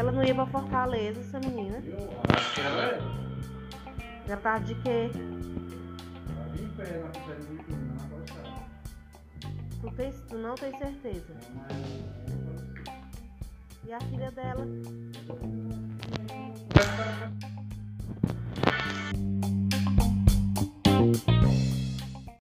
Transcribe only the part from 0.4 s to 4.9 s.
Fortaleza, essa menina. Eu acho que ela é. Já tá de